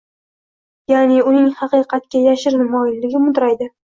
[0.91, 3.71] ya’ni uning haqiqatga “yashirin moyilligi” mudraydi.